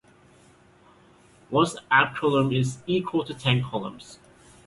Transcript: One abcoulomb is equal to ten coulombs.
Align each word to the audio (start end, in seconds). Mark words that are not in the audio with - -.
One 1.51 1.67
abcoulomb 1.91 2.51
is 2.59 2.79
equal 2.87 3.23
to 3.23 3.35
ten 3.35 3.63
coulombs. 3.63 4.17